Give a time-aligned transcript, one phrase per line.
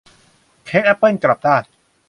[0.65, 1.63] เค้กแอปเปิ้ลกลับด้าน